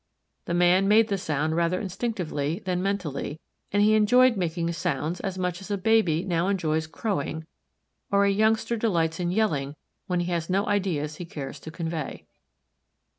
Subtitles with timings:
[0.45, 3.39] The man made the sound rather instinctively than mentally
[3.71, 7.45] and he enjoyed making sounds as much as a baby now enjoys crowing
[8.11, 9.75] or a youngster delights in yelling
[10.07, 12.25] when he has no ideas he cares to convey.